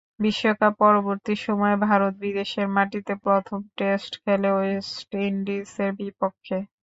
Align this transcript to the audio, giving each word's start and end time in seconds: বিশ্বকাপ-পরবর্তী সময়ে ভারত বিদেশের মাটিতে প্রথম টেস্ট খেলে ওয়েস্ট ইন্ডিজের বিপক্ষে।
বিশ্বকাপ-পরবর্তী 0.21 1.33
সময়ে 1.45 1.77
ভারত 1.85 2.13
বিদেশের 2.23 2.67
মাটিতে 2.75 3.13
প্রথম 3.25 3.59
টেস্ট 3.77 4.11
খেলে 4.23 4.49
ওয়েস্ট 4.53 4.97
ইন্ডিজের 5.27 5.91
বিপক্ষে। 5.99 6.57